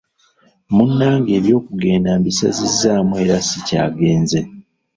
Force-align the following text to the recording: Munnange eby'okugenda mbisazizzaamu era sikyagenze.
Munnange 0.75 1.31
eby'okugenda 1.39 2.11
mbisazizzaamu 2.19 3.13
era 3.23 3.35
sikyagenze. 3.47 4.39